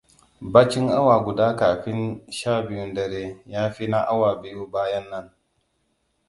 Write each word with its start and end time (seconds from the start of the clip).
Baccin 0.53 0.87
awa 0.91 1.19
guda 1.23 1.55
kafin 1.55 2.27
shabiyun 2.31 2.93
dare 2.95 3.37
ya 3.45 3.69
fi 3.71 3.87
na 3.87 4.01
awa 4.07 4.41
biyu 4.41 4.67
bayan 4.71 5.09
nan. 5.09 5.33